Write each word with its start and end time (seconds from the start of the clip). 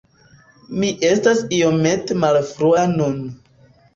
Mi 0.83 0.87
estas 1.09 1.43
iomete 1.57 2.17
malfrua 2.23 2.89
nun. 2.97 3.23